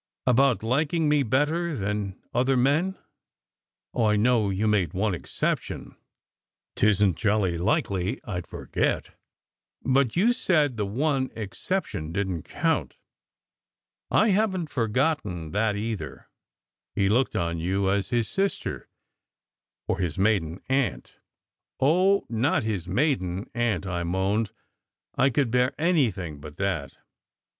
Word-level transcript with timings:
"About 0.25 0.63
liking 0.63 1.07
me 1.07 1.21
better 1.21 1.75
than 1.77 2.19
other 2.33 2.57
men? 2.57 2.97
Oh, 3.93 4.05
I 4.05 4.15
know 4.15 4.49
you 4.49 4.67
made 4.67 4.95
one 4.95 5.13
exception. 5.13 5.95
Tisn 6.75 7.09
t 7.13 7.21
jolly 7.21 7.55
likely 7.55 8.19
I 8.23 8.39
d 8.39 8.47
forget! 8.49 9.09
But 9.83 10.15
you 10.15 10.33
said 10.33 10.75
the 10.77 10.87
One 10.87 11.29
Exception 11.35 12.11
didn 12.11 12.41
t 12.41 12.51
count. 12.51 12.97
I 14.09 14.29
haven 14.29 14.65
t 14.65 14.71
forgotten 14.73 15.51
that 15.51 15.75
either. 15.75 16.27
He 16.95 17.07
looked 17.07 17.35
on 17.35 17.59
you 17.59 17.91
as 17.91 18.09
his 18.09 18.27
sister 18.27 18.89
or 19.87 19.99
his 19.99 20.17
maiden 20.17 20.61
aunt." 20.67 21.17
"Oh, 21.79 22.25
not 22.27 22.63
his 22.63 22.87
maiden 22.87 23.51
aunt!" 23.53 23.85
I 23.85 24.01
moaned. 24.03 24.49
"I 25.13 25.29
could 25.29 25.51
bear 25.51 25.75
anything 25.77 26.39
but 26.41 26.57
that. 26.57 26.97